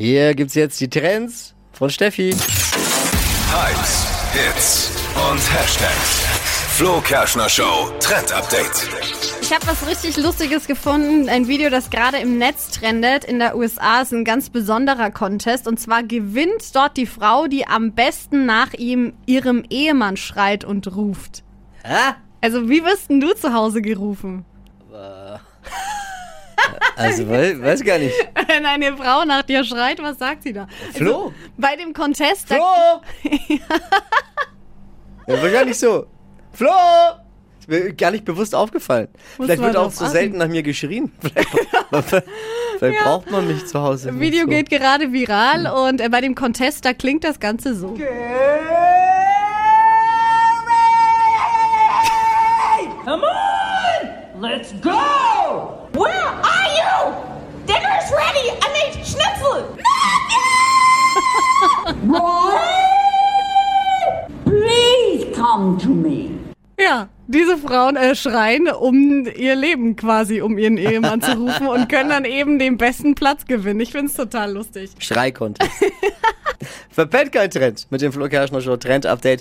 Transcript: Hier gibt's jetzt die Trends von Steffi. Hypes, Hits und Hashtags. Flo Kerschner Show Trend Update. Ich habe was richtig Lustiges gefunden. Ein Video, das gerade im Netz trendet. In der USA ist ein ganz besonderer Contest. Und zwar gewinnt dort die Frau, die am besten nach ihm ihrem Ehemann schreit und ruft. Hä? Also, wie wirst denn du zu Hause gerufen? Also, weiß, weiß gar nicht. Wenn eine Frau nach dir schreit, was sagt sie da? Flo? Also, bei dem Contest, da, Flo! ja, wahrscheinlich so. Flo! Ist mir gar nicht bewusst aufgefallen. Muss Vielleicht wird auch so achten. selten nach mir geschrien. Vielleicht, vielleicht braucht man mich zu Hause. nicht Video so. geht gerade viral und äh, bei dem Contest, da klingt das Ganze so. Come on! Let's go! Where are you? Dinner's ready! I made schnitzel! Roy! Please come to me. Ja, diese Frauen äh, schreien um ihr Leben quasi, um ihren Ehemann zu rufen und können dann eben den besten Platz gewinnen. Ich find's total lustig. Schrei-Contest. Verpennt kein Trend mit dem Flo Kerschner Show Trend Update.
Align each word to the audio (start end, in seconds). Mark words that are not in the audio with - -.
Hier 0.00 0.34
gibt's 0.34 0.54
jetzt 0.54 0.80
die 0.80 0.88
Trends 0.88 1.54
von 1.72 1.90
Steffi. 1.90 2.30
Hypes, 2.30 4.06
Hits 4.32 4.92
und 5.30 5.38
Hashtags. 5.52 6.24
Flo 6.70 7.02
Kerschner 7.02 7.50
Show 7.50 7.90
Trend 8.00 8.32
Update. 8.32 8.88
Ich 9.42 9.52
habe 9.52 9.66
was 9.66 9.86
richtig 9.86 10.16
Lustiges 10.16 10.66
gefunden. 10.66 11.28
Ein 11.28 11.48
Video, 11.48 11.68
das 11.68 11.90
gerade 11.90 12.16
im 12.16 12.38
Netz 12.38 12.70
trendet. 12.70 13.26
In 13.26 13.40
der 13.40 13.58
USA 13.58 14.00
ist 14.00 14.14
ein 14.14 14.24
ganz 14.24 14.48
besonderer 14.48 15.10
Contest. 15.10 15.68
Und 15.68 15.78
zwar 15.78 16.02
gewinnt 16.02 16.74
dort 16.74 16.96
die 16.96 17.04
Frau, 17.04 17.46
die 17.46 17.66
am 17.66 17.92
besten 17.92 18.46
nach 18.46 18.72
ihm 18.72 19.12
ihrem 19.26 19.64
Ehemann 19.68 20.16
schreit 20.16 20.64
und 20.64 20.96
ruft. 20.96 21.44
Hä? 21.84 22.14
Also, 22.40 22.70
wie 22.70 22.82
wirst 22.84 23.10
denn 23.10 23.20
du 23.20 23.34
zu 23.34 23.52
Hause 23.52 23.82
gerufen? 23.82 24.46
Also, 27.00 27.28
weiß, 27.28 27.62
weiß 27.62 27.84
gar 27.84 27.98
nicht. 27.98 28.14
Wenn 28.46 28.66
eine 28.66 28.96
Frau 28.96 29.24
nach 29.24 29.42
dir 29.42 29.64
schreit, 29.64 30.02
was 30.02 30.18
sagt 30.18 30.42
sie 30.42 30.52
da? 30.52 30.66
Flo? 30.92 31.14
Also, 31.14 31.34
bei 31.56 31.76
dem 31.76 31.92
Contest, 31.94 32.50
da, 32.50 32.56
Flo! 32.56 33.02
ja, 35.26 35.42
wahrscheinlich 35.42 35.78
so. 35.78 36.06
Flo! 36.52 36.70
Ist 37.58 37.68
mir 37.68 37.92
gar 37.94 38.10
nicht 38.10 38.24
bewusst 38.24 38.54
aufgefallen. 38.54 39.08
Muss 39.38 39.46
Vielleicht 39.46 39.62
wird 39.62 39.76
auch 39.76 39.90
so 39.90 40.04
achten. 40.04 40.12
selten 40.12 40.38
nach 40.38 40.48
mir 40.48 40.62
geschrien. 40.62 41.12
Vielleicht, 41.20 41.48
vielleicht 42.78 43.02
braucht 43.02 43.30
man 43.30 43.46
mich 43.46 43.66
zu 43.66 43.80
Hause. 43.80 44.12
nicht 44.12 44.20
Video 44.20 44.42
so. 44.42 44.46
geht 44.48 44.70
gerade 44.70 45.12
viral 45.12 45.66
und 45.66 46.00
äh, 46.00 46.08
bei 46.08 46.20
dem 46.20 46.34
Contest, 46.34 46.84
da 46.84 46.92
klingt 46.92 47.24
das 47.24 47.40
Ganze 47.40 47.74
so. 47.74 47.96
Come 53.04 53.22
on! 53.24 54.40
Let's 54.40 54.72
go! 54.80 55.88
Where 55.92 56.12
are 56.12 56.49
you? 56.80 56.96
Dinner's 57.66 58.10
ready! 58.10 58.46
I 58.50 58.66
made 58.72 58.94
schnitzel! 59.04 59.76
Roy! 62.06 63.00
Please 64.44 65.36
come 65.36 65.78
to 65.78 65.88
me. 65.88 66.30
Ja, 66.78 67.08
diese 67.26 67.58
Frauen 67.58 67.96
äh, 67.96 68.14
schreien 68.16 68.68
um 68.68 69.26
ihr 69.26 69.54
Leben 69.54 69.96
quasi, 69.96 70.40
um 70.40 70.56
ihren 70.56 70.78
Ehemann 70.78 71.20
zu 71.20 71.32
rufen 71.32 71.68
und 71.68 71.88
können 71.88 72.08
dann 72.08 72.24
eben 72.24 72.58
den 72.58 72.78
besten 72.78 73.14
Platz 73.14 73.44
gewinnen. 73.44 73.80
Ich 73.80 73.92
find's 73.92 74.14
total 74.14 74.52
lustig. 74.52 74.90
Schrei-Contest. 74.98 75.70
Verpennt 76.90 77.32
kein 77.32 77.50
Trend 77.50 77.86
mit 77.90 78.00
dem 78.00 78.12
Flo 78.12 78.28
Kerschner 78.28 78.60
Show 78.60 78.76
Trend 78.76 79.06
Update. 79.06 79.38